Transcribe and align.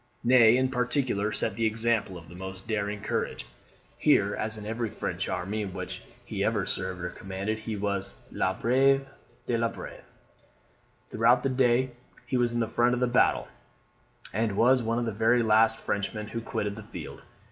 Ney, 0.23 0.57
in 0.57 0.69
particular, 0.69 1.31
set 1.31 1.55
the 1.55 1.67
example 1.67 2.17
of 2.17 2.27
the 2.27 2.33
most 2.33 2.67
daring 2.67 3.01
courage. 3.01 3.45
Here, 3.99 4.33
as 4.33 4.57
in 4.57 4.65
every 4.65 4.89
French 4.89 5.29
army 5.29 5.61
in 5.61 5.75
which 5.75 6.01
he 6.25 6.43
ever 6.43 6.65
served 6.65 7.01
or 7.03 7.11
commanded, 7.11 7.59
he 7.59 7.75
was 7.75 8.15
"le 8.31 8.57
brave 8.59 9.05
des 9.45 9.59
braves." 9.69 10.01
Throughout 11.11 11.43
the 11.43 11.49
day 11.49 11.91
he 12.25 12.35
was 12.35 12.51
in 12.51 12.61
the 12.61 12.67
front 12.67 12.95
of 12.95 12.99
the 12.99 13.05
battle; 13.05 13.47
and 14.33 14.57
was 14.57 14.81
one 14.81 14.97
of 14.97 15.05
the 15.05 15.11
very 15.11 15.43
last 15.43 15.77
Frenchmen 15.77 16.29
who 16.29 16.41
quitted 16.41 16.77
the 16.77 16.81
field. 16.83 17.21